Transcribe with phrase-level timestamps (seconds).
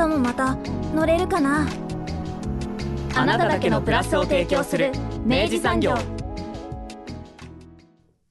[0.00, 0.56] 明日もまた
[0.94, 1.68] 乗れるかな？
[3.14, 4.92] あなただけのプラスを提供する
[5.26, 5.94] 明治産業。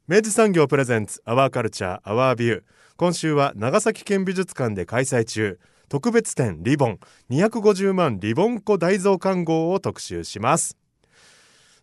[0.07, 2.63] 明治産業プレゼンツアワーカルチャーアワービュー
[2.97, 5.59] 今週は長崎県美術館で開催中。
[5.89, 6.99] 特別展リボン。
[7.29, 10.75] 250万リボンコ大蔵看護を特集します。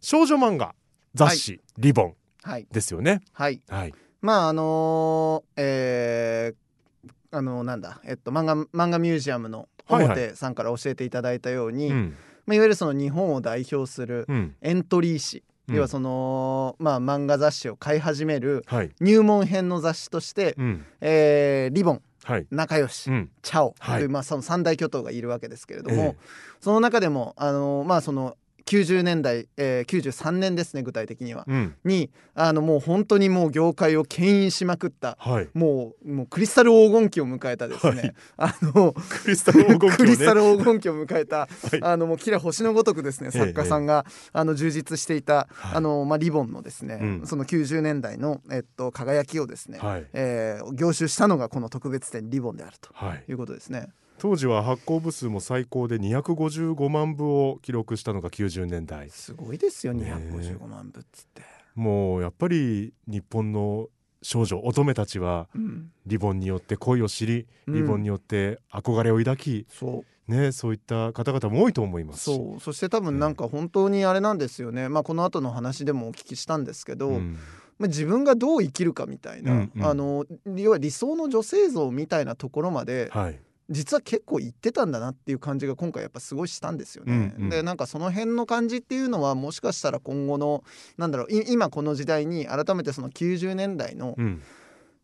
[0.01, 0.75] 少女漫画
[1.15, 2.15] 雑誌、リボン。
[2.43, 2.67] はい。
[2.73, 3.21] ですよね。
[3.33, 3.63] はい。
[3.69, 3.95] はい。
[4.21, 6.57] まああのーえー
[7.33, 8.01] あのなんだ？
[8.05, 12.17] えっと漫画漫画ミュージアムのはいはい表さんから教えていただいたように、うん。
[12.47, 14.55] まあ、いわゆるその日本を代表するうん。
[14.61, 15.77] エントリー誌、うん。
[15.77, 18.91] 要はその、まあ、漫画雑誌を買い始めるはい。
[19.01, 20.85] 入門編の雑誌として、うん。
[21.01, 22.47] えーリボンはい。
[22.51, 23.31] 仲良し、うん。
[23.43, 23.99] チャオはい。
[23.99, 26.17] という、まあ、その三大巨頭がいるわけですけれども、ええ。
[26.61, 31.75] その中でもあのまあその90年代、えー、93年ですね具体的には、うん。
[31.85, 35.49] にあのもう本当にもう業界を牽引しまくったはい。
[35.55, 39.97] もうもうクリスタル黄金期を迎えたですね、あのクリスタル黄金期をね。
[39.97, 41.49] クリスタル黄金期を迎えた、はい。
[41.81, 45.77] あのもうキラ星のごとくですねええ作家さんが、あの充実していた、はい。
[45.77, 47.27] あのまあリボンのですね、うん。
[47.27, 50.07] その90年代のえっと輝きをですね、はい。
[50.13, 53.25] えー凝集したのがこの特別展リボンであるとはい。
[53.29, 53.89] いうことですね。
[54.19, 59.11] 当時は発行部数も最高で255万部を記録したのが90年代。
[59.11, 61.43] すごいですよね255万部っつって。
[61.75, 63.89] もうやっぱり日本の
[64.23, 67.75] 少女乙女たちはうん、リボンによって恋を知りうん。
[67.75, 70.31] リボンによって憧れを抱き、そう。
[70.31, 72.21] ね、そういった方々も多いと思います。
[72.21, 72.61] しそう。
[72.61, 77.39] そして多分なんか本当にあれなんですよね、まあ、この後の話でもお聞きしたんですけど、うん。
[77.79, 79.85] まあ、自分がどう生きるかみたいな、うんうん。
[79.85, 80.25] あの
[80.57, 83.39] 要は理想の女性像みたいなところまではい
[83.69, 87.35] 実は結構言ってたんだなっていう感じが今回やっぱすごいしたんですよね。
[87.37, 87.51] うんうん。
[87.51, 90.63] でなんかその辺の感じっていうのはもしかしたら今後の
[90.97, 94.43] なんだろうい今この時代に改めてその90年代のうん。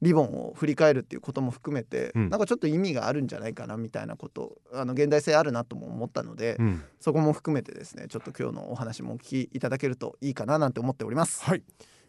[0.01, 2.29] リボンを振り返るっていうことも含めて、うん。
[2.29, 6.83] なんかちょっと意味があるんじゃないかなみたいなことあの現代性あるなとも思ったので、うん。
[6.99, 11.45] そこも含めてですねちょっと今日のお話もお聞きいただけるといいかななんて思っております。
[11.45, 11.63] はい、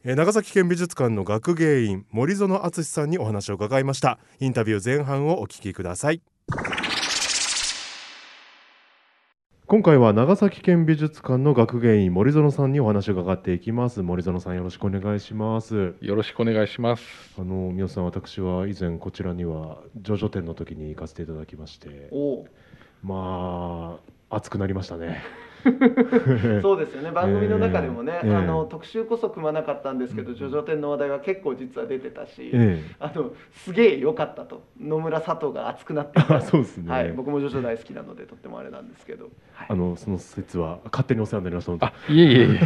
[0.04, 4.18] えー長崎県美術館の学芸員森園敦さんにお話を伺いました。
[4.40, 6.24] インタビュー前半をお聞きください
[9.74, 14.04] 今回は長崎県美術館の学芸員森園さんにお話を伺っていきます。
[14.04, 15.96] 森園さんよろしくお願いします。
[16.00, 17.04] よろしくお願いします。
[17.40, 22.08] あの宮尾さん私は以前こちらには上々展の時に行かせていただきまして。
[22.12, 22.46] お。
[23.02, 23.98] ま
[24.30, 25.24] あ熱くなりましたね
[26.62, 27.12] そうですよね。
[27.12, 30.36] 番組の中でもね、ええあの特集こそ組まなかったんですけどうん。
[30.36, 34.64] 叙々展の話題は結構実は出てたし、えあのすげえ良かったと。
[34.80, 36.36] 野村佐藤が熱くなっていえた。
[36.38, 39.68] あ そうですね、はい、僕も叙々大好きなのでとってもあれなんですけど、はい。
[39.70, 42.58] あのその説は勝手にお世話になりました本当あ、いえいえいえい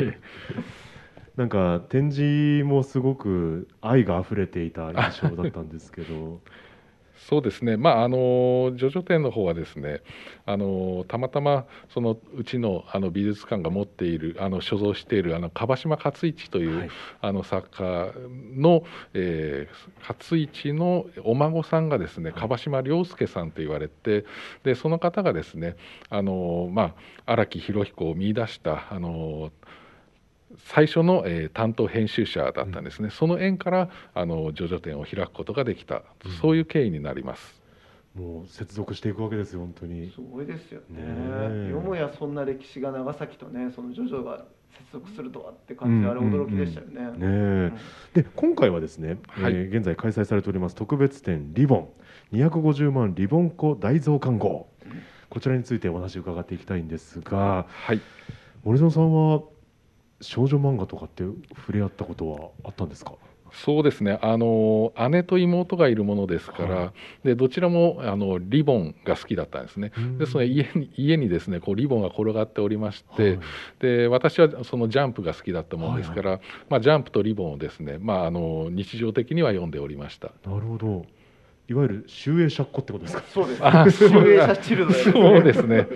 [0.00, 0.18] え。
[1.36, 6.40] なんか展示もすごく愛が溢れていた印象だったんですけど
[7.16, 7.76] そうですね。
[7.76, 10.02] まああのジョジョ展の方はですね、
[10.46, 18.12] あのたまたまそのうちのあの美術館が持っているあの所蔵しているあの樺島勝一という、はいあの作家
[18.54, 24.24] の、えー、勝一のお孫さんがですね樺島良介さんと言われて
[24.62, 25.76] でその方がですね
[26.10, 26.94] あの、ま
[27.26, 29.50] あ、荒木博彦を見出したあの
[30.58, 36.32] 最初の、えー担当編集者だったんですね、その縁からあのジョジョ展を開くことができた、うん。
[36.32, 37.60] そういう経緯になります。
[38.14, 40.10] もう接続していくわけですよ本当に。
[40.12, 41.02] すごいですよね。
[41.02, 41.04] ね
[41.66, 41.70] え。
[41.70, 47.00] よもやそんな歴史が長崎とねそのジョジョが接続するとはって感じであれ驚きでしたよね。
[47.10, 47.72] ね
[48.14, 48.22] え。
[48.22, 49.52] で今回はですね、はい。
[49.54, 51.88] えー現在開催されております特別展リボン。
[52.32, 54.68] 250万リボンコ大蔵看護
[55.28, 58.00] こちらについてお話を伺っていきたいんですがはい。
[58.62, 59.42] 森園さんは
[60.20, 61.24] 少女漫画とかって
[61.56, 63.12] 触れ合ったことはあったんですか？
[63.52, 69.92] そうですねあの姉と妹がいるものですから、はでどちらもあのリボンが好きだったんですね。
[70.18, 73.40] でその家に家にですねこうリボンが転がっておりまして、はい
[73.78, 80.32] で私はそのジャンプが好きだったものですから、まあ、ジャンプとリボンをですね、まあ、あの日常的には読んでおりました。
[80.44, 81.06] なるほど
[81.68, 83.22] いわゆる集英社っ子ってことですか？
[83.32, 83.64] そうです。
[83.64, 85.86] あ集英社チルドレンそうですね。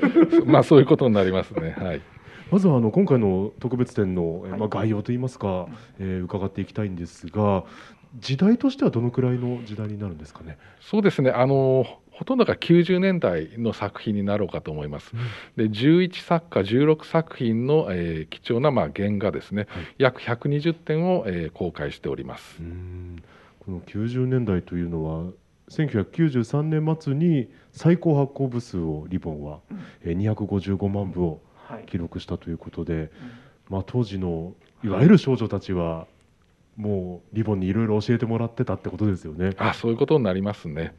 [0.46, 1.74] まあそういうことになりますね。
[1.76, 2.00] はい。
[2.50, 5.66] まずはあの今回の特別展の、まあ、概要といいますか、
[5.98, 7.64] えー伺っていきたいんですが
[8.18, 10.56] 時代としてはどのくらいの時代になるんですかね？
[10.80, 11.30] そうですね。
[11.30, 15.12] あのほとんどが90年代の作品になろうかと思います。
[15.56, 22.62] で11作家16作品の、えー貴重なまあ原画ですね、はい約120点を、えー公開しておりますう。
[22.64, 23.22] ん
[23.60, 25.30] この90年代というのは
[25.70, 29.58] 1993年末に最高発行部数をリボンは、
[30.02, 31.40] えー255万部をはい
[31.86, 33.10] 記録したということで、
[33.68, 36.06] まあ、当時のいわゆる少女たちは
[36.76, 39.54] もうリボンにいろいろ教えてもらってたってことですよね。
[39.58, 40.94] あそういうことになりますね。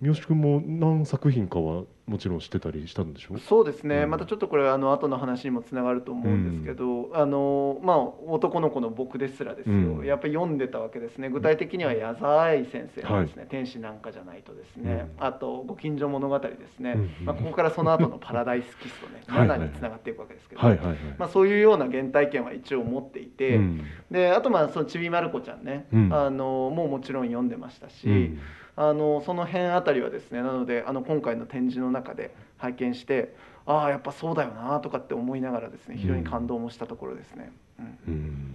[0.00, 4.10] 三好君も何作品かはもちろん知ってたりしたんでしょそうですね、うん。
[4.10, 10.06] またちょっとこれあの後の話にもつながると思うんですけど、あのまあ男の子の僕ですらですよ、うん。
[10.06, 11.28] やっぱり読んでたわけですね。
[11.28, 15.24] 具体的には矢沢愛先生のですね、天使なんかじゃないとですね、うん。
[15.24, 20.96] あとご近所物語ですね、うんまあ、ここからその後のパラダイスキスとね はいはい7につながっていくわけですけど、はいはいはい。
[21.18, 23.82] まあ、そういうような原体験は一応持っていて、うん。
[24.10, 26.12] であとまあそのちびまる子ちゃんね、うん。
[26.12, 28.38] あのもうもちろん読んでましたし、うん
[28.80, 33.34] あのその辺あたりはですねなのであの今回の展示の中で拝見して
[33.66, 37.52] ああやっぱそうだよなとかって思いながらですね非常に感動もしたところですね。
[37.78, 38.54] うんうん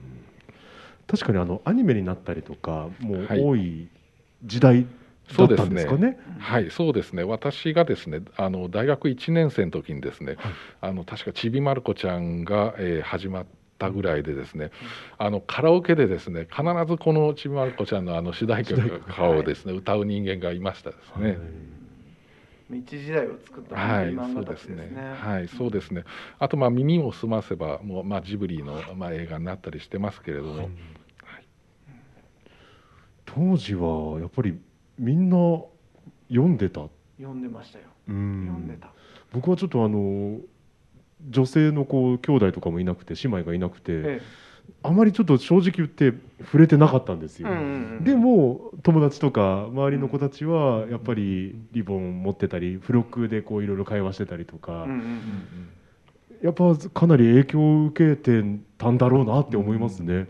[1.07, 3.87] 確かにあのアニメになったりとかもうはい多い
[4.43, 4.87] 時代
[5.37, 6.17] だったんですかね？
[6.39, 7.23] はい、そうですね。
[7.23, 10.37] 私がですね、あの大学1年生の時にですね、
[10.81, 13.45] あの確かちびまる子ちゃんが、えー始まっ
[13.85, 14.71] たぐらいでですね、
[15.17, 21.37] あのカラオケでですね、必ずこのちびまる子ちゃんのあの主題歌をですね、歌う人間がいましたですね。
[22.71, 24.87] 一時代を作ったはい、漫そうですね。
[24.87, 25.13] ね。
[25.21, 26.03] はい、そうですね。
[26.39, 30.69] あとまあ耳を澄ませばもうまあジブリのまあ映画になったりしてますけれども、
[33.25, 34.57] 当時はやっぱり
[34.97, 35.37] みんな
[36.29, 36.87] 読んでた？
[37.19, 37.85] 読んでましたよ。
[38.07, 38.91] うん読んでた。
[39.31, 40.39] 僕はちょっとあの
[41.21, 44.21] 女性のこう兄弟とかもいなくて姉妹がいなくて、え
[44.83, 47.49] あまりちょっと正直言って触れてなかったんですよ。
[47.49, 47.67] えうんうんう
[48.01, 55.69] んでも友達とか周りの子たちはやっぱりリボン持ってたり付録でこういろいろ会話してたりとか、うんうんうん
[56.43, 58.43] やっぱかなり影響を受けて
[58.77, 60.13] たんだろうなって思いますね。
[60.13, 60.27] うん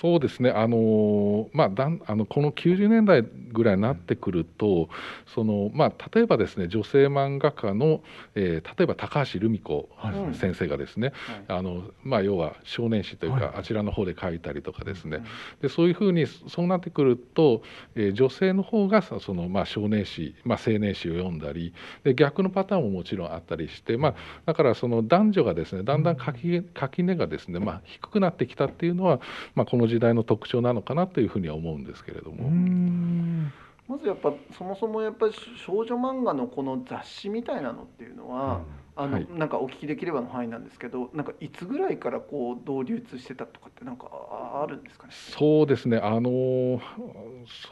[0.00, 4.90] そうですね、あのまあ、だんあのこの90年代ぐらいになってくると、
[5.34, 8.02] そのまあ、例えばですね女性漫画家の、
[8.34, 11.12] えー例えば高橋留美子はい先生がですね、
[11.46, 11.58] はい。
[11.58, 13.54] あのまあ、要は少年誌というか、はい。
[13.56, 15.24] あちらの方で書いたりとかですね、うん
[15.62, 17.62] でそういうふうにそうなってくると、
[17.94, 21.72] えー女性の方がさその、まあ、少年誌、まあ、青年誌を読んだり
[22.04, 24.14] で逆のパターンももちろんあったりして、まあ、
[24.44, 29.20] だからその男女がですねだんだん垣垣根がですね、まあ、低くなってきたっていうのは、
[29.54, 32.48] まあ、この時代の特徴なのかなというふうには思うんですけれども。
[32.48, 33.52] うん。
[33.88, 35.34] まずやっぱそもそもやっぱり
[35.64, 38.62] 少女漫画のこの雑誌みたいなのっていうのは、
[38.96, 39.28] あの、はい。
[39.30, 45.12] なんかお聞きできればの範囲なんですけどなんかいつぐらいからこうどう流通してたとかってなんかああるんですかね？
[45.12, 46.80] そうですね、あの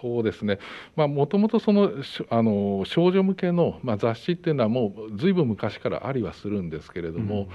[0.00, 0.60] そうですね、
[0.94, 7.48] まあもともとそのしあの少女向けの、まあ、雑誌っていうのはもうずいぶん昔からありはするんですけれども、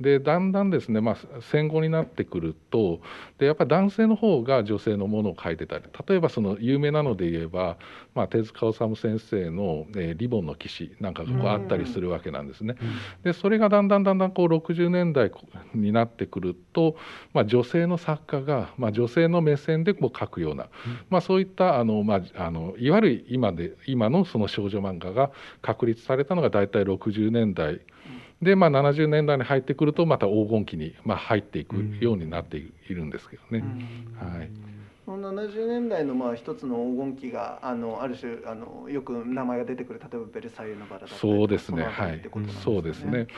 [0.00, 3.00] でだんだんですね、まあ、戦後になってくると
[3.38, 7.78] でやっぱり男性の方が女性のものを書いてたり例えばその有名なので言えば、
[8.14, 12.76] まあ、手塚治虫先生の、えーリボンの騎士」なんかがこうあったりするわけなんですね。
[13.22, 15.30] でそれがだんだんだんだんこう60年代
[15.74, 16.96] になってくると、
[17.32, 20.68] まあ、女性の作家が、まあ、女性の目線でこう書くような、
[21.10, 25.30] まあ、そういったあの、まあ、あのいわゆる今で今のその少女漫画が
[25.62, 27.80] 確立されたのが大体60年代
[28.42, 33.64] で、まあ、70年代に入ってくるとまた黄金期に、まあ、入っていくようになっているんですけどね。
[34.18, 34.75] はい
[35.06, 42.20] その70年代のまあ一つの黄金期があのある種あのよく名前が出てくる例えば「ベルサイユのバラ」だったりそうですね、はい。
[42.64, 43.28] そうですね。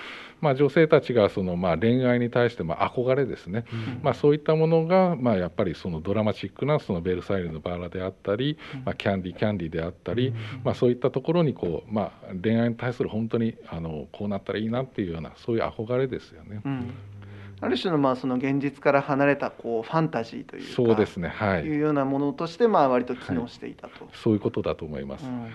[0.40, 3.66] まあ女性たちがそのまあ恋愛に対してまあ憧れですね。
[4.02, 8.56] まあそういったものがまあやっぱりそのドラマチックなそのベルサイユのバラであったり、
[8.86, 10.32] まあキャンディキャンディであったり、
[10.64, 16.62] まあそういったところにこうまあ恋愛に対する本当にあのこうなったらいいなっていうようなそういう憧れですよね。
[17.60, 24.08] ある種のまあその現実から離れたこうファンタジーというかそうですね、はいいうようなものとしてまあ割と機能していたと。
[24.12, 25.24] そういうことだと思います。
[25.24, 25.50] うん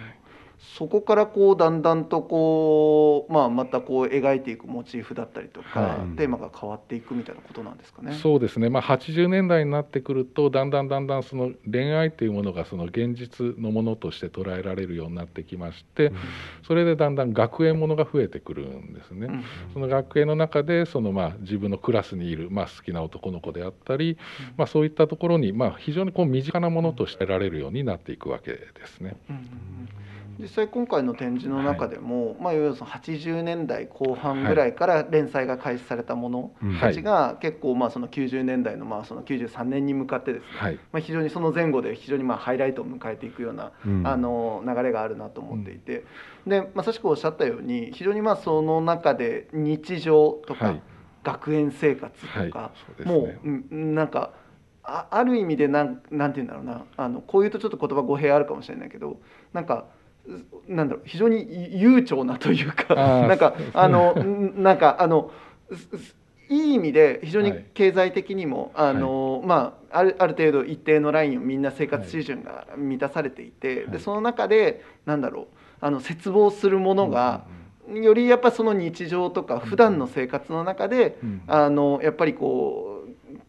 [0.60, 8.14] そこからこうだんだんとこう、まあ、またこう描いていくモチーフだったりとか、はいテーマが変わっていくみたいなことなんですかね。
[8.22, 16.12] そうですね、まあ、80年代になってくるとだんだんだんだんその恋愛というものがその現実のものとして捉えられるようになってきまして、
[16.68, 19.28] それでだんだん学園ものが増えてくるんですね。
[19.28, 19.44] うん
[19.74, 24.18] その学園の中でそのまあ自分のクラスにいるまあ好きな男の子であったり、
[24.58, 29.16] まあ、そういったところにまあ非常にこう身近なものとしてられるようになっていくわけですね。
[29.30, 30.04] うんうんうん
[30.40, 40.80] 実際今回の展示の中でも、まあ、いわゆるその80年代後半ぐらいから連載が開始されたものたちが結構まあその90年代のまあその93年に向かってですね、はい。
[40.92, 44.08] まあ、非常にその前後で非常にまあハイライトを迎えていくような、うん。
[44.08, 46.06] あの流れがあるなと思っていて、
[46.48, 50.82] でまさしくおっしゃったように非常にまあその中で日常とか、はい。
[51.24, 53.12] 学園生活とか、うね。
[53.12, 54.32] もううんなんか
[54.84, 59.18] あある意味でなんなんて言うんだろうなあのこういうとちょっと言葉語弊あるかもしれないけど
[59.54, 60.03] なんかう
[60.68, 62.96] なんだろう非常に悠長なというか
[63.28, 65.32] なんか あのんなんかあの
[66.50, 67.66] いい意味で非常にはい。
[67.74, 73.92] 経済的にも、あのまああるある程度一定のラインをみんな生活水準が満たされていて、はい。
[73.92, 75.46] でその中でなんだろう
[75.82, 77.46] あの絶望するものが、
[77.92, 81.42] よりやっぱその日常とか普段の生活の中で、うん。
[81.48, 82.93] あのやっぱりこう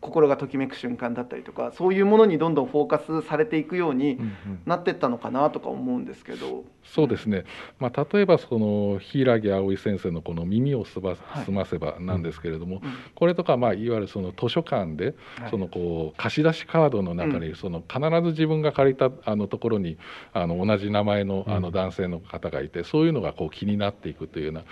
[0.04, 4.18] 心がときめく瞬間だったりとかそういうものにどんどんフォーカスされていくように
[4.66, 6.64] なってったのかなとか思うんですけど。
[6.84, 7.44] そうですね、
[7.78, 11.44] まあ、例えばその柊葵先生のこの「耳をすばはい。
[11.44, 12.92] すませば」なんですけれども、うん。
[13.14, 15.50] これとかまあいわゆるその図書館ではい。
[15.50, 19.96] そのこう貸し出しカードの中にその必ず自分が借りたあのところに
[20.32, 24.62] あの同じ名前のあの男性の方がいてそういうのがこう気になっていくというような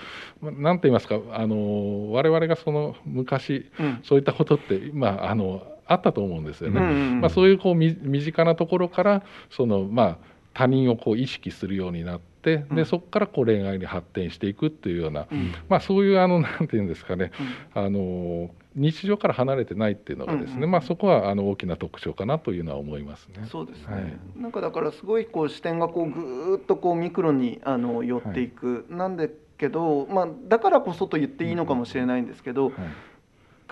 [0.40, 4.00] まあなんて言いますかあの我々がその昔うん。
[4.02, 6.80] そういったことってまああのあったと思うんですよね。
[6.80, 7.20] うんうんうん。
[7.20, 10.18] まあ、そういうこうみ身近なところからその、まあ、
[10.54, 12.76] 他人をこう意識するようになってうん。
[12.76, 15.54] でそこからこう恋愛に発展していくっていうような、うん。
[15.68, 17.30] まあ、そういうあのなんていうんですかね。
[17.74, 23.46] あの日常から離れてないっていうのがですね、うんうんまあ、そこはあの大きな特徴かなというのは思いますね。
[23.50, 24.18] そうですね、はい。
[24.36, 29.26] なんかだからすごいこう視点がこうぐーっとこうミクロにあの寄っていく、なんだ
[29.58, 32.72] けど、まあ、だからこそと言っていいのかもしれないんですけど、はい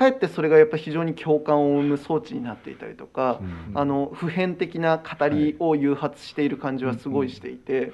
[0.00, 7.92] かえってそれがやっぱ非常に共感を生む装置になっていたりとか、うんあの普遍的な語りを誘発している感じはすごいしていて。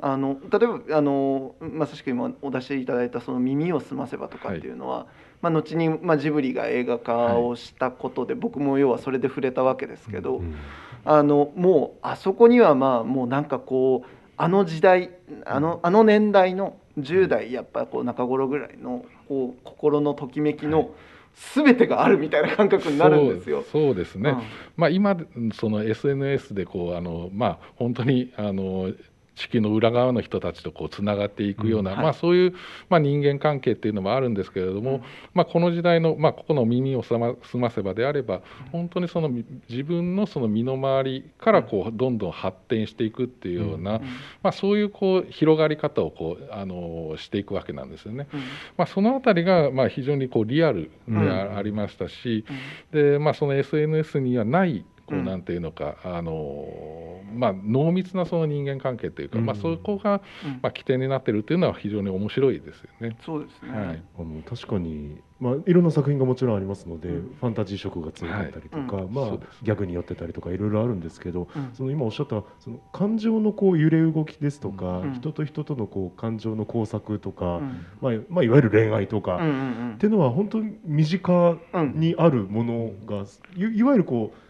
[0.00, 5.06] あの例えばあのまさしく今お出しいただいた「その耳をすませば」とかっていうのは、
[5.40, 10.54] まあ、後に、まあ、ジブリが映画化をしたことで、僕も要はそれで触れたわけですけど、うん
[11.04, 15.10] あのもうあそこにはまあもうなんかこうあの時代
[15.46, 20.90] あのあの年代の10代やっぱこう中頃ぐらいのこう心のときめきの
[21.54, 23.64] 全てがあるみたいな感覚になるんですよ。
[23.70, 24.42] そうですね、うん
[24.76, 25.16] まあ、今
[25.54, 28.92] その SNS でこうあの、まあ、本当にあの
[29.34, 32.04] 地球の裏側の人たちとこうつながっていくような、うんはい。
[32.04, 32.54] まあ、そういう、
[32.88, 35.02] まあ、人間関係っていうのもあるんですけれども、うん。
[35.34, 37.14] まあ、この時代の、まあ、ここの耳をす
[37.56, 44.02] ませばであれば本当にそのみ自分のその身の回りからこうどんどん発展していくっていうような、うん。
[44.42, 48.28] まあ、そういうこう広がり方をこうあのしていくわけなんですよね。
[48.32, 48.40] うん。
[48.76, 52.44] まあ、そのあたりがまあ非常にこうリアルでありましたし、
[52.92, 55.24] でまあ、その SNS にはないこううん。
[55.24, 59.46] なんていうのか、あのまあ、濃密なその人間関係というか、うん。
[59.46, 60.60] まあ、そこがうん。
[60.62, 63.16] まあ起点になっているというのは非常に面白いですよね。
[63.24, 64.02] そうですね、はい。
[64.18, 67.36] あの確かに、まあ、いろんな作品がもちろんありますので、うん。
[67.40, 69.06] ファンタジー色が強かったりとか、はい。
[69.10, 71.70] まあギャグによってたりとかいろいろあるんですけど、うん。
[71.74, 75.14] その今おっしゃったその感情のこう揺れ動きですとか、うん。
[75.14, 77.86] 人と人とのこう感情の交錯とか、うん。
[78.00, 79.50] まあまあ、いわゆる恋愛とか、うんう
[79.90, 83.24] んっていうのは本当に身近うんにあるものが
[83.56, 84.43] いいわゆるこう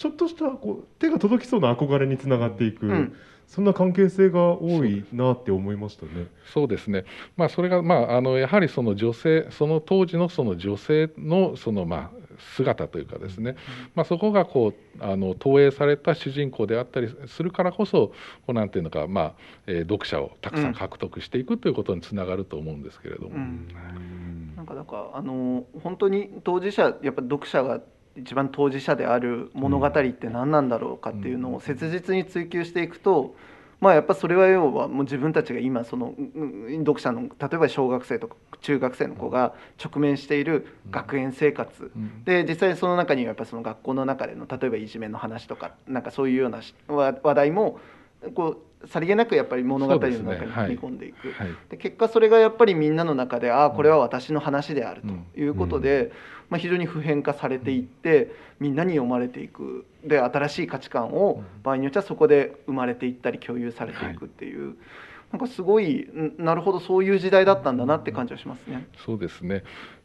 [0.00, 3.14] ちょっとしたこう手が届きそうな憧れにつながっていく、うん。
[3.46, 6.28] そんな関係性が多いなって思いましたね。
[6.54, 7.04] そうですね、
[7.36, 12.10] まあ、それが、まあ、あのやはりその女性その当時のその女性のその、まあ、
[12.56, 13.56] 姿というかですね、
[13.94, 18.14] まあ、そこがこうあの投影された主人公であったりするからこそこ
[18.48, 19.34] うなんていうのか、まあ
[19.66, 23.34] えー読者をたくさん獲得していくということにつながると思うんですけれども。
[23.34, 24.54] うん。
[24.56, 27.80] なんかだからあの本当に当事者やっぱ読者が
[28.20, 33.34] 一番当事者である物語って何なんだろうかっていうのを切実に追求していくと、
[33.80, 42.24] まあやっぱそれは要はもう自分たちが今そのうんうん読者の例えば小学生とか中学生の子が直面している学園生活、うん。
[42.24, 47.80] で実際その中にはやっぱその学校の中での例えばいじめの話とかなんかそういうようなし話話題も
[48.34, 50.52] こうさりげなくやっぱり物語の中にそうですね。
[50.54, 51.32] 組み込んでいく。
[51.32, 51.48] はい。
[51.70, 56.12] で結果それがやっぱりみんなの中でああこれは私の話であるうんということで、
[56.50, 64.76] まあ、非常に普遍化されていってみんなに読まれていくで新しい価値観を場合によってはそこで生まれていったり共有されていくっていう、
[65.32, 68.86] なんかすごいんなるほどそういう時代だったんだなって感じはしますね。
[69.04, 69.62] そうですね。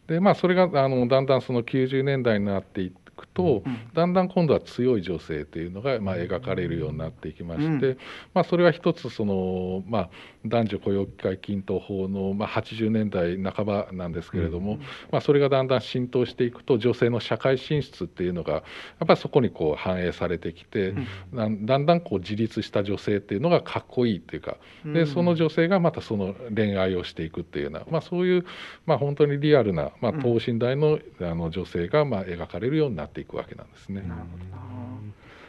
[0.07, 3.77] でまあそれがあのだんだんその90年代になってくと、うん。
[3.93, 7.97] だんだん今度は強い女性というのがまあ描かれるようになっていきまして、うん。
[8.33, 10.09] まあ、それは一つその、まあ、
[10.45, 14.79] 男女雇用機会均等法の、まあ、80年代半ばなんですけれども、
[15.11, 18.59] まあ、それがだんだん浸透していくと女性の社会進出っていうのがや
[19.03, 20.93] っぱりそこにこう反映されてきて、
[21.33, 21.65] だん。
[21.65, 28.45] だんだんこう自立した女性っていうのがかっこいいっていうかでその女性がまたその恋愛をしていくっていうような、まあ、そういう、
[28.85, 34.03] まあ、本当にリアルな、まあ、等身大のあの女性がまあ描かれるようになっていくわけなんですね。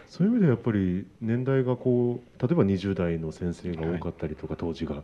[0.08, 5.02] そういう意味でやっぱり年代がこう例えば20代の先生が多かったりとか、当時がっ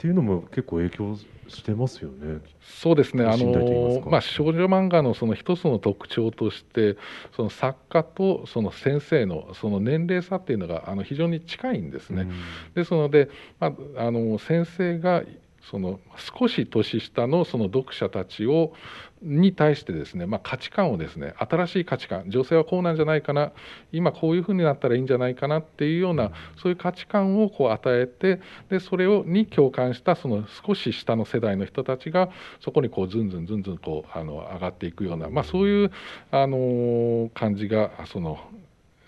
[0.00, 1.16] ていうのも結構影響
[1.48, 2.40] してますよね。
[2.60, 3.24] そうですね。
[3.24, 6.96] あのまあ少女漫画のその一つの特徴として、
[7.34, 12.28] その作家とその先生のその年齢差っていうのがあの非常に近いんですね。
[12.74, 15.24] ですので、まああの先生が
[15.68, 18.72] その少し年下のその読者たちを
[19.22, 23.52] に対してですね、まあ、価値観をですね新しい価値観女性はこうなんじゃないかな
[23.92, 35.90] 今こういうふうになったらいいんじゃないかなっていうようなそういう価値観をこう与えてでそれをに共感したその少し下の世代の人たちがそこにこうずんずんずんずんこうあの上がっていくような、まあ、そういう
[36.30, 38.38] あの感じがその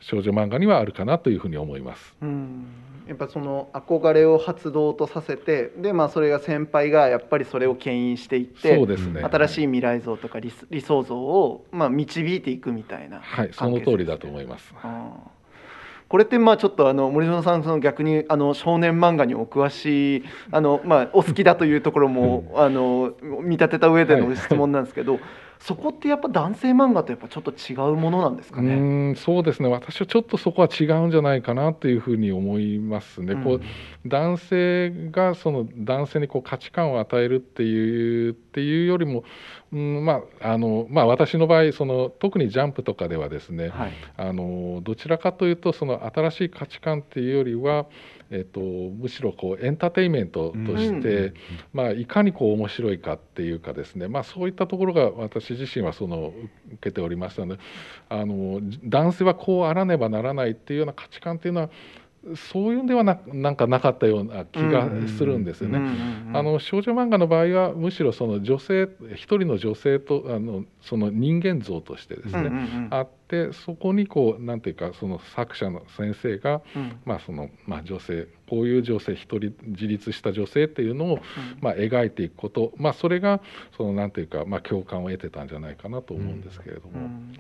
[0.01, 2.15] 少女漫画にはあるかなというふうに思います。
[2.23, 2.67] うん
[3.11, 9.21] やっぱその憧れを発動とさせてで、まあ、それが先輩がやっぱりそれを牽引していってそうですね。
[9.23, 14.73] 新しい未来像とか理理想像を、まあ、導いていくみたいなはい、その通りだと思います。
[16.09, 25.19] これってまあちょっとあの森園さんその逆にあの少年漫画にお詳しいあのまあお好きだというところもあの見立てた上での質問なんですけど、
[25.61, 28.75] そこってやっぱ男性漫画とやっぱちょっと違うものなんですかうね？
[28.75, 33.37] ーんそうですね私はちょっとそこは違うんじゃないかなというふうに思いますね。
[33.37, 33.61] こう
[34.09, 39.25] 男性がその男性にこう価値観を与えるっていうっていうよりも、
[39.73, 47.87] うん、まああのまあ私の場合その特にジャンプとかではですね、はいあのどちらかというとその新しい価値観っていうよりは、
[48.31, 51.35] えっと、むしろこうエンターテインメントとして、う
[51.73, 56.33] まあ、いかにこう面白いかっていうかですね、まあ、そういったところが私自身はその
[56.75, 57.63] 受けておりましたので
[58.09, 61.71] あの男性はこうあらねばならないっていうような価値観っていうのは
[62.37, 65.79] そういうんではななんかなかったような気がするんですよね。
[65.79, 72.89] うんうんうんあの少女漫画の場合はむしろその女性一人の女性とあのその人間像としてですね、うんうんうん。
[72.91, 77.01] あってそこにこうなんていうかその作者の先生が、うん。
[77.05, 81.19] まあそのまあ、女性こういう女性一人自立した女性っていうのを、
[81.61, 83.41] まあ、描いていくこと、まあ、それが
[83.77, 86.93] そのなんていうか、まあ、共感を得てたんじゃないかなと思うんですけれども。
[86.95, 87.35] うん。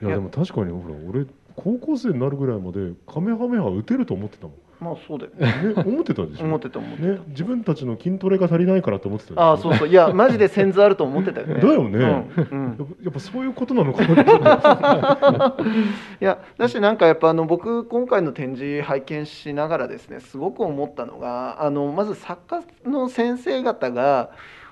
[0.00, 1.26] いやでも確かにほら俺
[1.58, 4.56] 高校生になるぐらいまでカメハメハ打てると思ってたもん。
[4.80, 5.74] まあそうだよね。
[5.74, 6.44] ね思ってたでしょ？
[6.44, 7.08] 思ってた思ってた。
[7.08, 9.42] ね自分たちの筋トレが足りないからって思ってた。
[9.42, 11.54] ああそうそういやマジでセンズあると思ってたよね。
[11.60, 12.02] だよねう
[12.40, 14.14] んうんやっぱそういうことなのかない。
[16.22, 24.30] いやだしなんかやっぱあの僕今回の展示拝見しながらですねすごく思ったのがあのまず作家の先生方が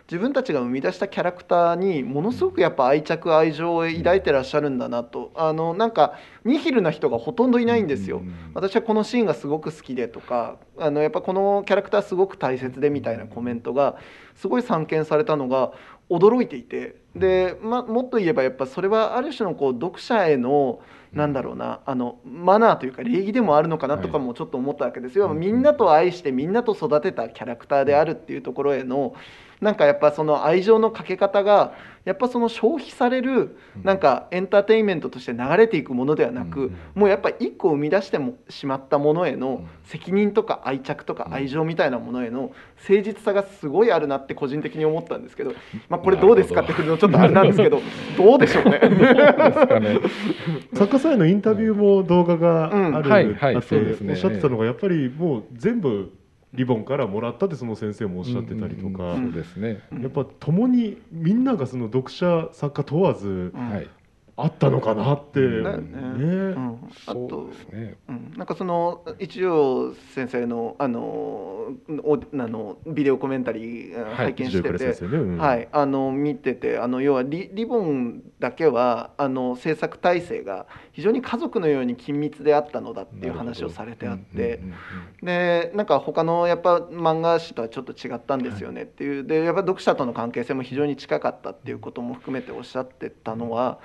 [0.09, 5.33] 自分たちが生み出したキャラクターにものすごくやっぱ愛着愛情を抱いてらっしゃるんだなと。
[5.35, 6.15] あのなんか
[6.45, 8.23] ニヒルな人がほとんどいないんですよ。
[8.55, 13.97] 私はこのシーンがすごく好きでとかあのやっぱこのキャラクターすごく大切でみたいなコメントが
[14.37, 15.73] すごい散見されたのが
[16.09, 16.97] 驚いていて。
[17.17, 20.81] で、ま、もっと言えばやっぱそれはある種のこう読者への
[21.13, 25.29] なんだろうなあのマナーというか礼儀でもあるのかなとかもちょっと思ったわけですよ。
[25.31, 29.15] みんなと愛してみんなと育てたキャラクターであるっていうところへの
[29.61, 45.53] なんかやっぱその愛情のかけ方がやっぱその消費されるなんかエンターテインメントとして流れていくものではなくもうやっぱ一個生み出してもしまったものへの責任とか愛着とか愛情みたいなものへの誠実さがすごいあるなって個人的に思ったんですけど、
[45.89, 47.81] まあ、これどうですかっていうのちょっとあれなんですけど
[48.17, 48.37] ど。
[48.37, 48.81] うでしょうね？
[50.75, 53.13] 作家さんへのインタビューも動画がある、うん。
[53.13, 53.35] はい。
[53.35, 53.63] はい。
[53.63, 56.13] そうですねおっしゃってたのがやっぱりもう全部
[56.57, 59.81] リボンからもらったってその先生もおっしゃってたりとか、うんうんそうですね。
[60.01, 63.89] やっぱ共にみんながその読者作家問わずうんはい。
[64.39, 65.47] あったのかなって、ね。
[65.47, 66.79] うん。
[67.07, 67.97] あそうとですね。
[68.09, 74.15] うん、なんかその一応先生のあのおあのビデオコメンタリーはい。
[74.15, 75.39] 拝見してて、ジョイクレ先生ね、うん。
[75.39, 84.57] はい、あの見ててあの要はリリボンだけはあの制作体制が非常に家族のように緊密であったのだっていう話をされてあって。
[84.57, 85.27] うんうんうん。
[85.27, 88.83] でなんか他のやっぱ漫画誌とはちょっと違ったんですよね。
[88.83, 89.25] っていう。
[89.25, 93.79] でやっぱ読者との関係性も非常に近かったっていうことも含めておっしゃってたのは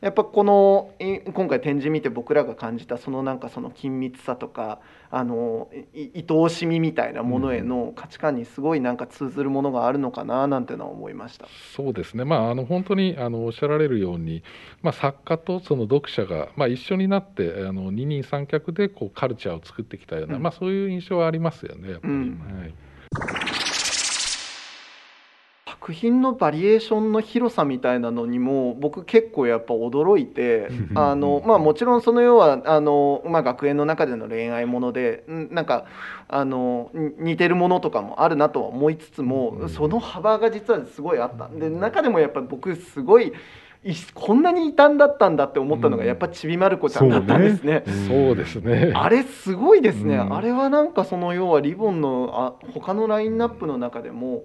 [0.00, 4.80] やっぱこのい今回展示見て僕らが感じたそのなんかその緊密さとか
[5.10, 11.46] あのい愛おしみみたいなものへの価値観にすごいなんか通ずるものがあるのかななんてのは思いました。
[11.74, 14.42] そうですね、まあ、あの本当にあのおっしゃられるように、
[14.82, 20.42] まあ、作家とその読者が、まあ、一緒になってあの二人三脚でこうカルチャーを作ってきたような、うん。
[20.42, 22.12] まあ、そういう印象はありますよねやっぱり。
[22.12, 22.40] うん。
[22.60, 22.74] はい
[25.84, 35.84] 作品のバリエーションの広さみたいなのにも僕結構やっぱ驚いてあの、まあ、もちろんその要はあの、まあ、学園の中での恋愛ものでんなんか
[36.26, 41.48] あのに似てるものとかもあるなとは思いつつもその幅が実はすごいあった。
[41.48, 43.34] で中でもやっぱり僕すごい
[43.84, 47.84] いこんなに異端だったんだって思ったのがやっぱちびまる子ちゃんだったんですね。
[48.08, 48.92] そうですね。
[48.94, 50.34] あれすごいですね、うん。
[50.34, 54.44] あれはなんかその要はリボンのあ他のラインナップの中でも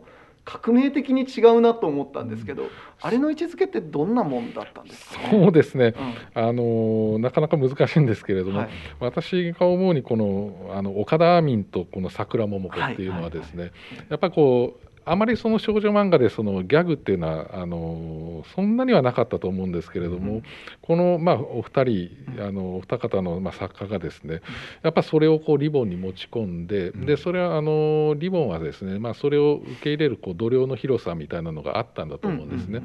[0.50, 2.64] 革命的に違うなと思ったんですけど、
[3.02, 5.94] あれの位置づけってどんなもんだったんですか、ね、そうですね。
[6.36, 6.44] うん。
[6.44, 8.70] あのなかなか難しいんですけれども、はい。
[9.00, 13.72] 私が思うにこのあの岡田アーミンとこの桜桃子っていうのはですね、
[14.10, 20.44] やっぱりこうあまりその少女漫画でそのギャグっていうのはあのそんなにはなかったと思うんですけれども、うん。
[20.82, 22.10] このまあお二人
[22.40, 24.42] あのお二方のまあ作家がですね
[24.84, 27.06] やっぱそれをこうリボンに持ち込んで、うん。
[27.06, 32.84] でそれはあのリボンはですねまあそれを受け入れるこう度量の広さみたいなのがあったんだと思うんですね。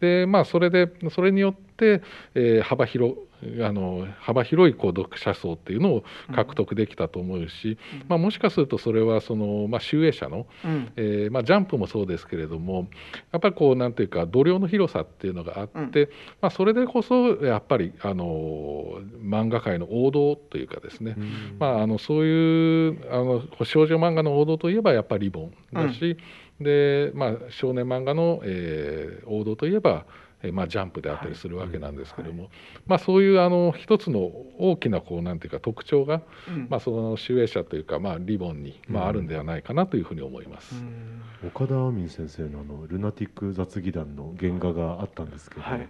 [0.00, 3.16] でまあそれでそれによって、えー幅広
[3.60, 10.92] あの幅広いこう読者層っていうのを獲得できたと思うし、まあ、もしかするとそれはその、まあ、集英社の、うん。
[10.96, 12.88] えーまあ、ジャンプもそうですけれども
[13.30, 16.10] やっぱりこうなんていうか度量の広さっていうのがあって、
[16.40, 21.14] まあ、それでこそやっぱりあの漫画界の王道というかですね、
[21.60, 26.16] まあ、あのそういうあの少女漫画の王道といえばやっぱりリボンだし、
[26.60, 32.48] でまあ、少年漫画の、えー王道といえば、えーまあ、ジャンプであったりするわけなんですけども、
[32.86, 34.20] まあ、そういうあの一つの
[34.58, 36.66] 大きなこうなんていうか特徴が、うん。
[36.70, 40.76] まあ、その集英社というか、まあ、リボンに、まあ、あるんではないかなというふうに思います。
[40.76, 41.48] うん。
[41.48, 45.88] 岡田亜美先生のあのルナティック雑技団の原画があったんですけど、はい。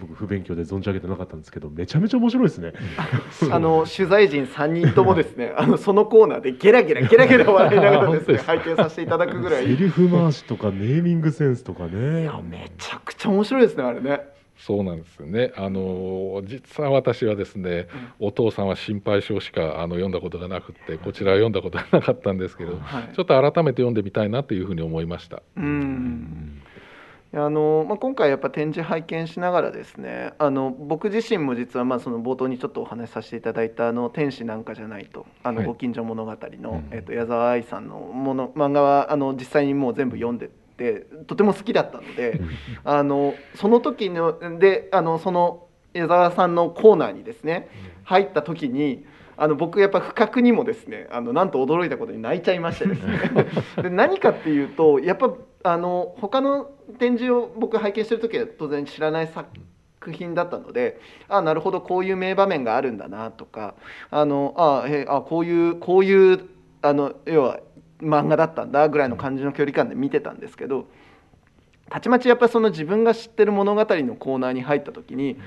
[0.00, 2.72] 僕不勉強で存じ上げてなかったんですけどめちゃめちゃ面白いですね。
[3.52, 9.64] あの取材陣3人ともですね あのそのコーナーでゲラゲラゲラゲラ笑いながらですね本拝見させていただくぐらい。
[9.64, 12.24] いセリフ回しとかネーミングセンスとかね。
[12.24, 12.89] やめちゃく
[13.20, 14.20] ちゃ面白いですねあれね。
[14.56, 15.52] そうなんですよね。
[15.56, 23.14] あの実は私はですね、お父さんは心配性しかあの読んだことがなくって、こちらは読んだことがなかったんですけど、はい。
[23.14, 25.42] ちょっと改めて読んでみたいなというふうに思いました。
[25.56, 26.60] うん。
[27.32, 35.66] あのまあ、今回やっぱ展示拝見しながらですねあの僕自身も実はまあその冒頭にちょっとお話しさせていただいた「あの天使なんかじゃないと」あのはい。
[35.66, 42.40] ご近所物語の、うんえっと矢沢愛さんのもの漫画はあの実際にもう全部読んでてとても好きだったので
[42.84, 47.68] あのその時のであのその矢沢さんのコーナーにですね
[48.04, 49.04] 入った時に
[49.36, 53.20] あの僕やっぱ不覚にもですねあのなんと驚いたことに泣いちゃいましてですね。
[53.82, 59.48] で何かっていうとやっぱあの他の展示を僕拝見してる時は当然知らない作
[60.12, 63.74] 品だったのであなるほどこういう名場面があるんだなとか
[64.10, 66.40] あのあえあこういうこういう
[66.82, 67.60] あの要は
[68.00, 70.88] 漫画だったんだぐらいの感じの距離感で見てたんですけど
[71.88, 75.38] たちまちやっぱりその自分が知ってる物語のコーナーに入った時に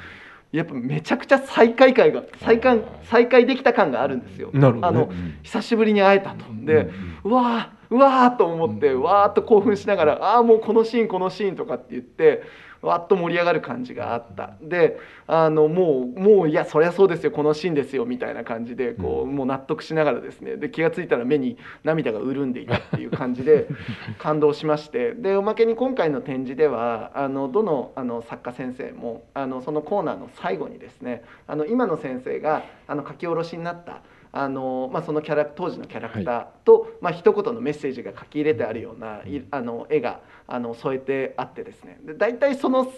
[0.52, 4.52] やっぱめちゃくちゃ再会会が再会再会できた感があるんですよ。
[4.52, 5.10] ねあの
[5.42, 6.46] 久しぶりに会えたと。
[6.64, 6.92] で、
[7.24, 12.44] うわーうわーと思ってわーっと興奮しながらああもうこのシーンこのシーンとかって言って
[12.84, 14.54] わーっと盛り上がる感じがあった。
[14.62, 20.58] であのもうもういやそりゃそうですよこのシーンですよみたいな感じでこうもう納得しながらですね。
[20.58, 23.68] で気が付いたら目に涙が潤んでいたっていう感じで
[24.20, 25.14] 感動しまして。
[25.14, 34.02] でおまけに今回の展示ではあのどのあの作家先生もあのそのコーナーの最後にですねあの今の先生があの書き下ろしになった
[34.36, 42.92] あのまあ、そのキャラ当時のキャラクターと、まあ一言のメッセージが書き入れてあるようないあの絵があの添えてあってですねで大体その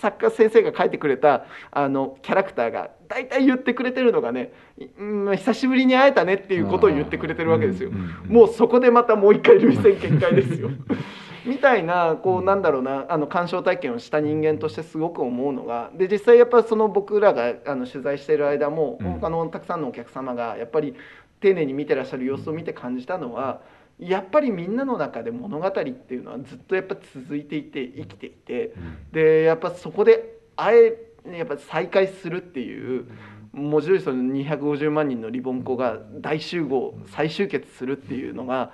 [0.00, 7.90] 作家先生が書いてくれたあのキャラクターが大体言ってくれてるのがね、いうん、久しぶりに会えたねっていうことを言ってくれてるわけですよ。
[8.26, 10.70] もうそこでまたもう一回涙腺決壊ですよ。
[11.44, 19.12] みたいなこうなんだろうなあの鑑賞体験をした人間としてすごく思うのがで実際やっぱその僕らがあの取材している間もうん。
[19.20, 20.94] 他のたくさんのお客様がやっぱり
[21.40, 23.60] 丁寧に見てらっしゃる様子を見て感じたのは
[23.98, 28.74] やっぱりみんなの中で物語っていうのはずっとやっぱ続いていて生きていて
[29.12, 33.06] でやっぱそこで会えやっぱ再会するっていう
[33.52, 38.72] 文字通りその250万人のリボン子が大集合再集結するっていうのが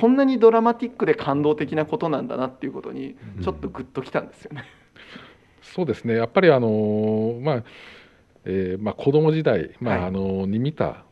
[0.00, 4.64] こんなにドラマティックで感動的なことなんだなっていうことにちょっとグッときたんですよね。
[5.62, 6.14] そうですね。
[6.16, 7.64] やっぱりあのまあ
[8.46, 10.04] えーまあ、子供時代、まあはい。
[10.08, 11.04] あのに見た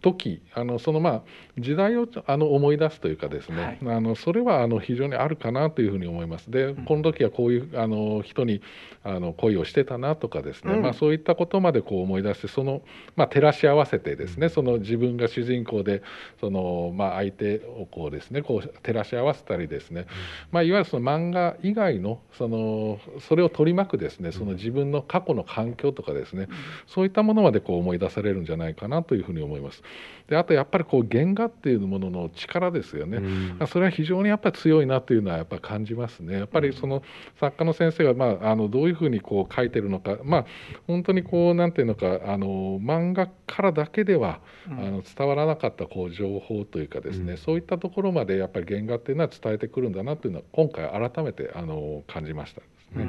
[0.00, 1.22] 時あのそのまあ
[1.58, 3.96] 時代をあの思い出すというかですね、はい。
[3.96, 6.50] あのそれはあの非常にあるかなというふうに思います。
[6.50, 8.62] で、この時はこういうあの人に
[9.04, 10.82] あの恋をしてたなとかですね、うん。
[10.82, 12.82] まあ、そういったことまでこう思い出してその、
[13.16, 16.02] まあ、照らし合わせてですねその自分が主人公で
[16.40, 20.06] その、まあ、相手をこうですねこう照らし合わせたりですね、
[20.50, 26.48] まあ、いわゆるその漫画以外のそのそれを取り巻くですねその自分の過去の環境とかですね、
[26.86, 29.82] そういったものまでこう思い出されるんじゃないかなというふうに思います。
[30.28, 33.18] であとやっぱりこう原画っていうものの力ですよね。
[33.18, 36.34] うんそれは非常にやっぱり強いなというのはやっぱり感じますね。
[36.38, 37.02] やっぱりその
[37.38, 40.46] 作家の先生がまああのどういうふうにこう書いてるのか、まあ
[40.86, 53.04] 本当にこうなんていうのかあの漫画からだけでは、うんあの伝わらなかったこう情報というかですね、うんそういったところまでやっぱり原画っていうのは伝えてくるんだなというのは今回改めてあの感じましたですね。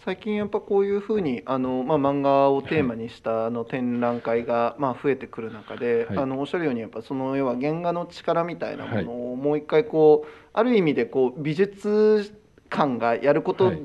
[0.00, 6.18] うん最近やっぱこういうふうにあの、まあ、漫画をテーマにしたあの展覧会が、まあ、増えてくる中で、はい。
[6.18, 12.32] あのおっしゃるようにやっぱその要は原画の力みたいなものをもう一回こうある意味でこう美術
[12.70, 13.80] 館がやることはい。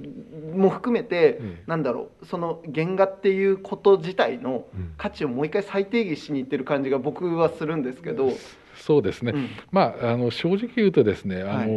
[0.56, 4.94] も含めて、ええなんだろうその原画っていうこと自体のうん。
[4.98, 8.32] 価値をもう一回再定義しにいってる感じが僕はするんですけど、
[8.78, 9.50] そうですね、うん。
[9.72, 11.66] まあ、あの正直言うとですね、はい。
[11.66, 11.68] あ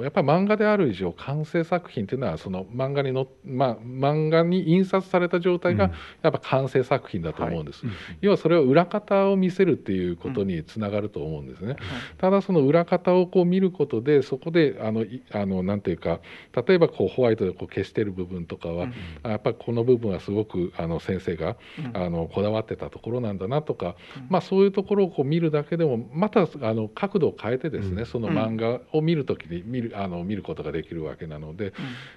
[0.00, 5.90] のやっぱり漫画である以上完成作品というのはその漫画にの、まあ、漫画に印刷された状態がうん。
[6.22, 7.92] やっぱ完成作品だと思うんです、うん。
[8.20, 11.76] 要はそれを裏方を見せるっていうことにつながると思うんですね、
[12.18, 16.20] ただその裏方をこう見ることでそこであのいあのなんていうか
[16.66, 18.94] 例えばこうホワイトでこう消してる部分とかは、うん。
[19.22, 21.96] あやっぱりこの部分はすごくあの先生がうん。
[21.96, 24.26] あのこだわってたところなんだなとか、うん。
[24.28, 28.06] まあ、そういうところをこう見るだけでもまたあの角度を変えてですね、うん。
[28.06, 31.72] その漫画を見るときに見るあの見ることができるわけなので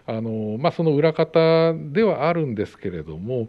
[0.05, 3.47] あの、まあ、その裏方ではあるんですけれども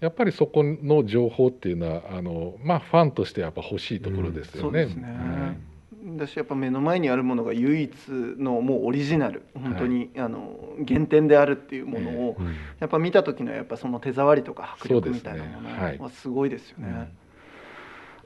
[0.00, 4.60] やっぱりそこの情報っていうのはあの、まあ、ファンとしてやっぱ欲しいところですよね。
[4.62, 5.76] そうですね、はい
[6.14, 12.46] だしやっぱ目の前にあるものが唯一のもうオリジナル本当に、あの原点であるっていうものを、うん。
[12.78, 17.12] やっぱ見た時のやっぱその手触りとか迫力みたいなものはすごいですよね。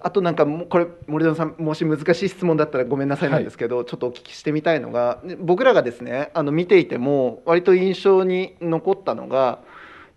[0.02, 9.60] うんあとなんかもうこれ森田さんもし難しい質問だったらごめんなさいなんですけど、ちょっとお聞きしてみたいのが僕らがですねあの見ていても割と印象に残ったのが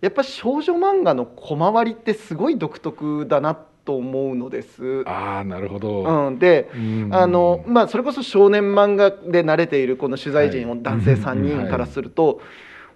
[0.00, 5.02] やっぱ少女漫画の小回りってすごい独特だなと思うのです。
[5.06, 7.08] ああなるほど、うん、でうん。
[7.12, 12.40] あのまあ、それこそ少年漫画で慣れているこの取材陣はいを男性3人からすると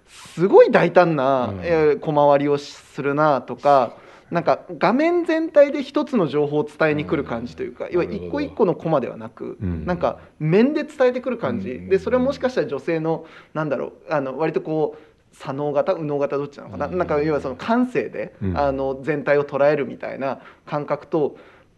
[0.07, 1.53] すごい大胆な
[2.01, 3.93] 小回りをするなとか
[4.31, 7.91] なんか画面全体で一つの情報を伝えに来る感じというかうん。
[7.93, 9.85] 要は一個一個のコマではなくうん。
[9.85, 11.71] なんか面で伝えてくる感じ。
[11.71, 11.89] うん。
[11.89, 16.87] でそれはもしかしたら女性のなんだろうあの割とこう左脳型右脳型どっちなのかな。
[16.87, 16.97] うん。
[16.97, 18.57] なんか要はその感性でうん。
[18.57, 21.37] あの全体を捉えるみたいな感覚と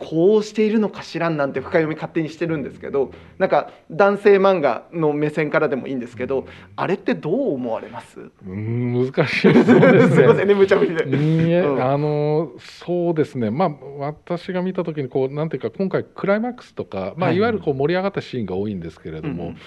[0.10, 8.20] こうしているのかしらんなんて深読み勝手にしてるんですけどなんか男性漫画の目線からでもいいんですけどあれってどう思われます？
[8.20, 10.10] うん難しいですね。
[10.10, 11.04] すいませんね無茶ぶりで。
[11.04, 11.84] うん。
[11.84, 17.38] あのそうですね、まあ、私が見た時にこうなんていうか今回クライマックスとか、まあ、はい。
[17.38, 19.58] いわゆるこう盛り上がったシーンが多いんですけれども、うんうん。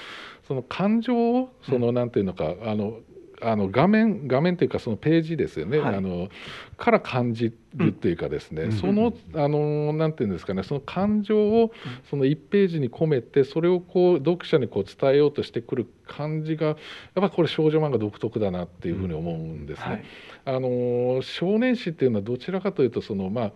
[0.49, 2.99] その感情をそのなんていうのか、あの
[3.45, 5.95] あの画面画面というかそのページですよね、はい。
[5.97, 6.29] あの
[6.77, 8.73] から感じるというかですね、うん。
[8.73, 10.63] そのあのなんていうんですかね。
[10.63, 11.73] その感情を
[12.09, 16.77] その1ページに込めてそれをこう読者にこう伝えようとしてくる感じがやっ
[17.17, 19.87] ぱこれ少女漫画独特だなっていうふうに思うんですね。
[19.87, 20.05] はい。
[20.47, 23.53] あの少年誌っていうのはどちらかというとそのまあ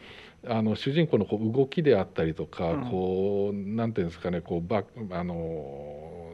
[0.46, 2.90] あの主人公のこう動きであったりとか、うん。
[2.90, 4.40] こうなんていうんですかね。
[4.40, 6.32] こうバあの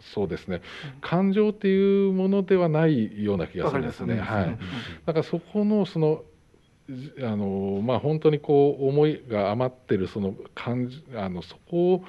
[0.00, 0.62] そうですね
[1.00, 4.16] 感情っていうものではないような気がするんですね。
[4.16, 4.58] すはい。
[5.06, 6.22] だからそこのその
[6.88, 12.04] じあのまあ本当にこう思いが余ってるその感じあのそこを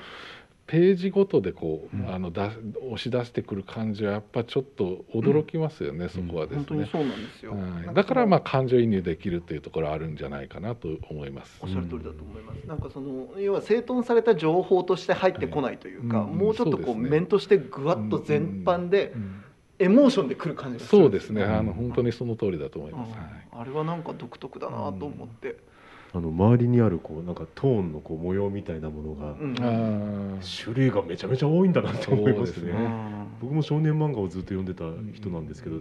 [0.72, 2.52] ページごとでこう、うんあのだ
[2.86, 6.66] 押し出してくる感じはやっぱちょっと驚きますよね、そこはですね。
[6.66, 7.52] 本当にそうなんですよ。
[7.52, 11.66] はい、だからまあ感情移入できるっていうところあるんじゃないかなと思いますお。
[11.66, 12.66] っしゃる通りだと思います。
[12.66, 19.44] なんかその要は整頓された情報として入ってこないというか、はいうんもうちょっとこうね面としてぐわっと全般でうん
[19.80, 23.12] エモーションでくる感じがそうですね、うんあの本当にその通りだと思いうんます。
[23.12, 25.58] はいあれはなんか独特だなと思って。
[26.14, 29.36] あの周りにあるこうなんかトーンのこう模様みたいなものが
[30.42, 32.74] 種類がめちゃめちゃ多いんだなって思いますね。
[32.74, 33.28] ね。
[33.42, 35.78] 僕も少年漫画をずっと読んでた人なんですけど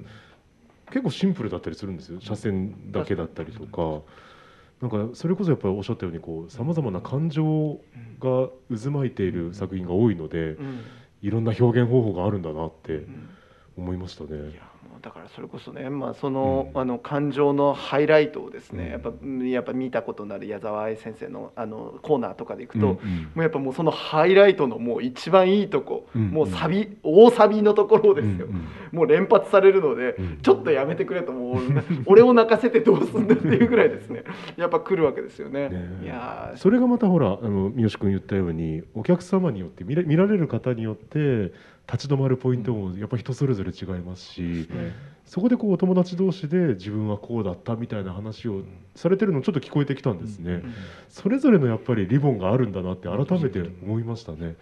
[0.91, 2.19] 結構シンプルだったりするんですよ。
[2.23, 4.05] 斜線だけだったりとか
[4.81, 7.81] なんかそれこそやっぱりおっしゃったようにこうさまざまな感情
[8.21, 10.81] が渦巻いている作品が多いのでうん。
[11.23, 13.29] いろんな表現方法があるんだなってうん
[13.77, 14.61] 思いましたね。
[15.01, 16.81] だからそれこそね、まあ、その,、うん。
[16.81, 18.91] あの感情のハイライトをですね、うん。
[18.91, 22.97] やっぱうんやっぱ見たことのある矢沢愛先生のあのコーナーとかでいくと、うんうん。
[22.97, 22.99] も
[23.37, 28.69] うやっぱもうそのハイライトのもう一番いいとこ、うんもうサビ大サビのところをですよ、うんうん。
[28.93, 31.57] もう連発されるので、うんちょっとやめてくれともう
[32.07, 34.25] 俺を泣かせてどうすんだっていうぐらいですね。
[34.57, 35.69] やっぱ来るわけですよね。
[35.69, 36.01] ね。
[36.03, 36.57] いやー。
[36.57, 41.53] それがまたほらあの三好君言ったようにお客様によって見ら見られる方によって
[41.93, 44.69] 立ち止まるポイントもやっぱ人それぞれ違いますし、
[45.25, 48.63] そこでこうお友達同士で自分はこうだったみたいな話を
[48.95, 50.63] されてるのちょっと聞こえてきたんですね、
[51.09, 54.57] それぞれのやっぱりリボンがあるんだなって改めて思いましたね。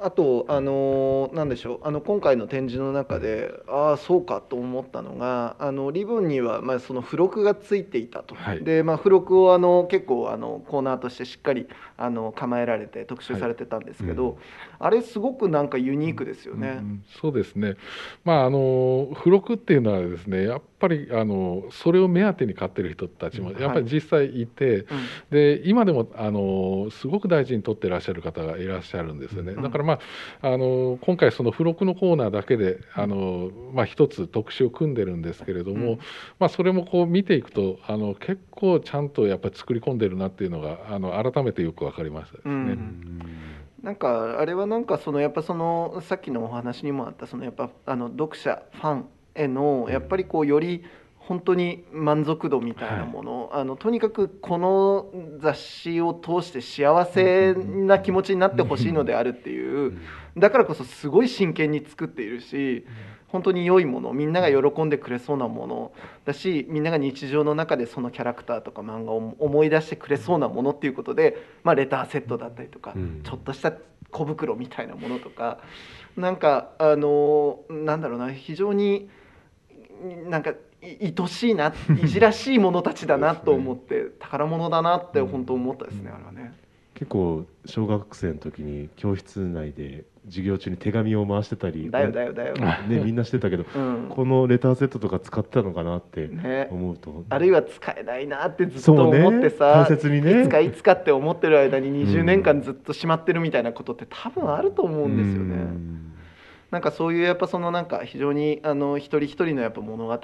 [0.00, 8.62] あと、あのーなんでしょうあの今回の展示の中でああそうかと思ったのがあのリボンには、まあ、その付録がついていたと、はい。
[8.62, 14.32] で、まあ、付録をあの結構あのコーナーとしてしっかりあの構えられて特集されてたんですけど、はい。
[14.34, 14.38] うん。
[14.78, 16.78] あれすごくなんかユニークですよね。
[16.80, 17.76] うんそうですね、
[18.24, 24.86] まあ、あの付録っていうのはですねやっぱりあのそれを目当てに買ってる人たちもうんやっぱり実際いて、うん。
[25.30, 29.98] で今でもあのすごく大事に取ってらっしゃる方がいらっしゃるんですよね、うんだから、ま
[30.40, 35.98] あ、あの今回その付録のコーナーだけであの、まあ、一つ特集を組んでるんですけれども、うん。
[36.38, 42.54] まあ、それもこう見ていくとあの結構ちゃんとやっぱり作り込んでるなっていうのがあの改めてよく分かりましたですね。
[42.54, 43.22] うん。
[43.82, 50.84] なんかあれはなんかそのやっぱそのさっきのお話にもあったそのやっぱあの読者ファンへのやっぱりこうより
[51.18, 59.98] 本当に満足度みたいなもの、あのとにかくこの雑誌を通して幸せな気持ちになってほしいのであるっていう
[60.38, 62.86] だからこそすごい真剣に作っているし
[63.26, 65.92] 本当に良いものみんなが喜んでくれそうなもの
[66.24, 73.20] だしみんなが日常の中でそのキャラクターとか漫画を思い出してくれそうなものっていうことで、まあ、レターセットだったりとか、うん。
[73.22, 73.72] ちょっとした
[74.10, 75.58] 小袋みたいなものとか
[76.16, 79.10] なんかあのなんだろうな非常に
[80.28, 86.54] なんかい愛しいないじらしいものたちだなと思って、宝物だなって本当思ったですね、あれはね。
[86.94, 92.54] 結構小学生の時に教室内で授業中に手紙を回してたりだよだよだよ。
[92.56, 94.06] ね、みんなしてたけど うん。
[94.08, 100.42] このレターセットとか使ってたのかなってね思うと、あるいは使えないなってずっと思ってさ、大切にね。
[100.42, 102.08] いつかいつかって思ってる間にうん。
[102.08, 105.54] 20年間ずっとしまってるみたいなことって多分あると思うんですよね。
[105.54, 106.04] うん
[106.70, 110.18] なんかそういうやっぱそのなんか非常にあの一人一人のやっぱ物語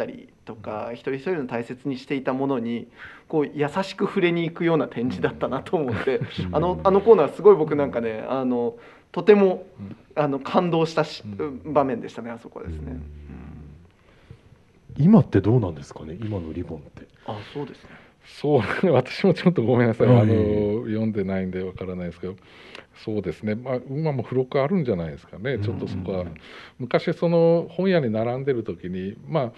[0.44, 2.86] とか一人一人の大切にしていたものに
[3.28, 6.20] こう優しく触れに行くような展示だったなと思って
[6.52, 8.76] あのあのコーナーすごい僕なんかねあの
[9.10, 9.64] とても
[10.14, 11.22] あの感動したし
[11.64, 13.00] 場面でしたねあそこはですね。
[14.96, 17.08] 今ってどうなんですかね今のリボンって。
[17.26, 18.03] あそうですね。
[18.26, 22.36] そう私もちょっとごめんなさい、はいあの読んでないんでわからないですけど。
[23.04, 25.58] そうですね、まあ、今も付録あるんじゃないですかね。
[25.58, 26.24] ちょっとそこは、
[26.78, 29.52] 昔その本屋に並んでる時にまあ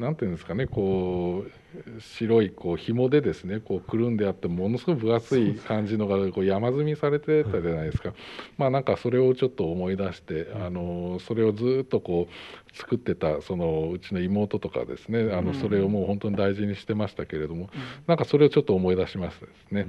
[0.00, 8.14] なんていうんですかねこう白いこう紐でですねこうくるんであってものすごく分厚い感じのがこう山積みされてたじゃないですか、
[8.56, 17.68] まあなんかそれをちょっと思い出して、あのそれをずっとこう作ってたそのうちの妹とかですねあのそれをもう本当に大事にしてましたけれども、
[18.06, 19.86] なんかそれをちょっと思い出しましたですね。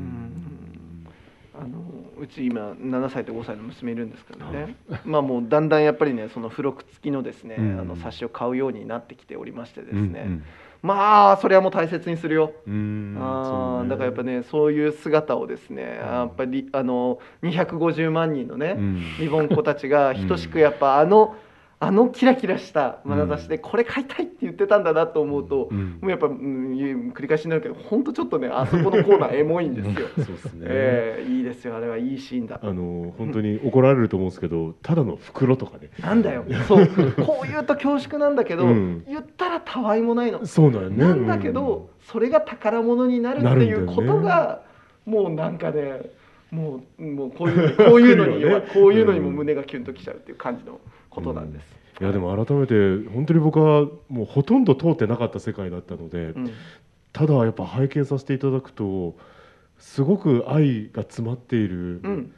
[1.62, 1.80] あの
[2.18, 7.80] うち今7歳と5歳の娘いるんですけどね、まあもうだんだんやっぱりねその付録付きのですね、うん。
[7.80, 10.42] あの冊子を買うようになってきておりましてですうんね、
[10.82, 12.54] まあそれはもう大切にするよ。
[12.68, 13.88] うんあね。
[13.88, 19.04] ーだからやっぱねそういう姿をですね、やっぱりあの250万人のね、うん。
[19.20, 21.36] リボン子たちが等しくやっぱあの、
[21.84, 25.98] あのキラキラした眼差しでこれ買いたいって言ってたんだなと思うと、うん。
[26.00, 30.08] もうやっぱ、うん、繰り返しになるけど本当ちょっとねあそこのコーナー エモいんですよ。
[30.16, 32.60] そうですね、ええいいですよあれはいいシーンだ。
[32.62, 35.90] あの本当に怒られると思うんですけどただの袋とかね。
[36.00, 36.46] なんだよ。
[36.68, 36.88] そう。
[37.26, 39.04] こう言うと恐縮なんだけど、うん。
[39.08, 40.46] 言ったらたわいもないの。
[40.46, 40.98] そうだよね。
[40.98, 44.62] なんだけど、それが宝物になるっていうことが、
[45.08, 46.12] もうなんかね
[46.52, 48.62] もうもうこういうこういうのに ね。
[48.72, 50.80] こういうのにも胸がキュンときちゃうっていう感じの
[51.12, 51.82] ことなんです。
[52.00, 52.74] いやでも改めて
[53.10, 56.52] 本当に僕はもうほとんど通ってなかった世界だったので、うん。
[57.14, 59.16] ただやっぱ拝見させていただくと
[59.78, 62.34] すごく愛が詰まっているうん。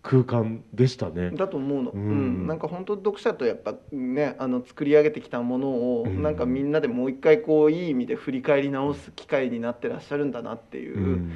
[0.00, 1.30] 空間でしたね。
[1.32, 2.46] だと思うの、ううんん。
[2.46, 6.22] なんか本当読者とやっぱねあの作り上げてきたものを、うん。
[6.22, 11.32] なんかみんなでもう一回こういい意味で振り返り直す機会になってらっしゃるんだなっていう、うん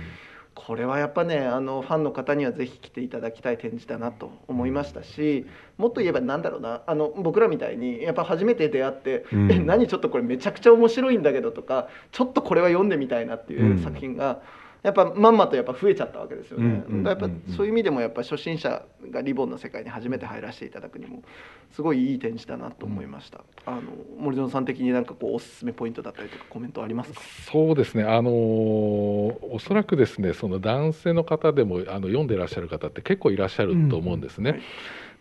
[0.55, 5.47] これはやっぱねあのファンの方にはぜひ来ていただきたい展示だなと思いましたし
[5.79, 14.41] もっと言えばなんだろうなあの僕らみたいにやっぱ初めて出会って「うんえ 何ちょっとこれめちゃくちゃ面白いんだけど」とか「ちょっとこれは読んでみたいな」っていううん作品が。
[14.83, 21.23] やっぱまんまとやっぱ増えちゃったわけですよね、うんうんやっぱそういう意味でもやっぱ初心者がリボンの世界に初めて入らせていただくにも
[21.71, 23.83] すごいいい展示だなと思いました、あの
[24.18, 27.21] 森園さん的になんかこうおすすめポイントだったりとかコメントありますか？
[27.50, 34.50] そうですね、あのおそらくですねその男性の方でもあの読んでいらっしゃる方って結構いらっしゃると思うんですね。
[34.50, 34.61] はい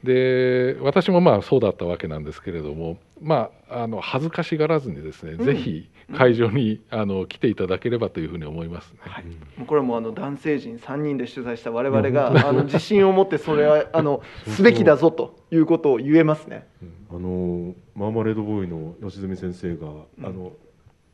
[0.04, 5.46] で私もまあそうだったわけなんですけれども、まあ、あの恥ずかしがらずにですね、うん。
[5.46, 9.00] ぜひ会場にあの来ていただければというふうに思いますね。
[9.02, 9.32] はい、も
[9.64, 16.68] うこれはもうあの男性陣3人で取材した我々いや本当があの自信を持ってそれは あのすべきだぞということを言えますね。
[17.10, 20.26] あのマーマレードボーイの吉住先生が、うん。
[20.26, 20.54] あの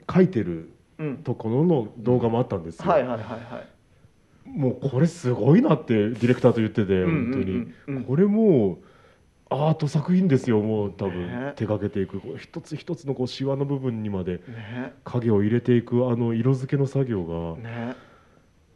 [0.10, 3.68] 書いてるうん、ところの動画もあったんですよ、はいはいはいはい。
[4.56, 7.52] もうこれすごいなってディレクターと言ってて本当に、
[7.88, 8.04] うんうん。
[8.04, 8.86] これもう
[9.50, 11.54] アート作品ですよもう多分、ね。
[11.56, 14.94] 手掛けていくこう一つ一つのこうシワの部分にまでね。
[15.04, 17.96] 影を入れていくあの色付けの作業がね。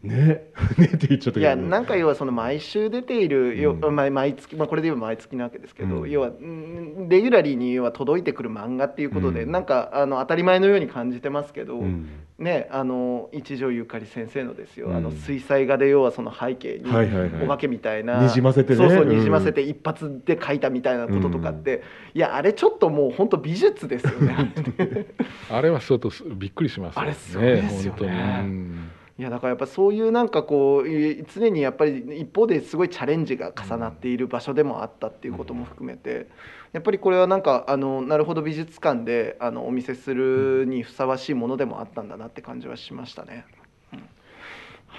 [0.03, 0.51] ね。
[0.77, 1.39] ねって言っちゃったけど。
[1.39, 3.95] いやなんか要はその毎週出ている、ようん。
[3.95, 6.09] まあ毎月、まあ、これで言えば毎月なわけですけど、うん。
[6.09, 9.51] 要はうんレギュラリーに要は届いてくる漫画っていうことで、うん。
[9.51, 12.07] なんかあの当たり前のように感じてますけど、うん。
[12.39, 14.95] ねあの一条ゆかり先生のですよ、うん。
[14.95, 17.43] あの水彩画で要はその背景にはいはいはい。
[17.43, 18.77] お化けみたいな、にじませてね。
[18.77, 19.09] そうそううん。
[19.09, 21.83] にじませて一発で描いたみたいなこととかって、
[22.13, 24.53] いやあれちょっともう本当美術ですよね。
[25.51, 25.99] あれはちょっ
[26.35, 36.27] びっくりしますよあれすごいですよねいやだからやっぱそういうなんかこうい常にやっぱり一方ですごいチャレンジが重なっている場所でもあったっていうことも含めて
[36.73, 43.45] やっぱりこれはなんかあのなるほど美術館であのお見せするにふさわしいものでもあったんだなって感じはしましたね。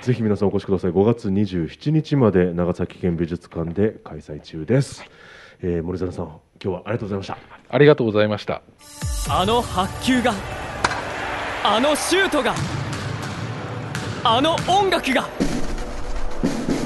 [0.02, 0.90] ぜひ皆さんお越しください。
[0.90, 5.04] 5月27日まで長崎県美術館で開催中です、
[5.60, 6.26] えー森園さん
[6.62, 7.38] 今日はありがとうございました。
[7.68, 8.62] ありがとうございました。
[9.30, 10.32] あの白球が
[11.64, 12.54] あのシュートが
[14.24, 15.28] あの音楽が。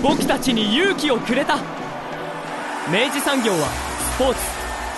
[0.03, 1.59] 僕たちに勇気をくれた。
[2.91, 3.69] 明治産業は
[4.15, 4.41] スポーツ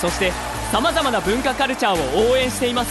[0.01, 0.31] そして
[0.71, 2.91] さまざまな文化カルチャーを応援しています。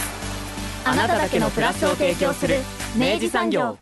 [0.84, 2.56] あなただけのプラスを提供する
[2.96, 3.78] 明治産業。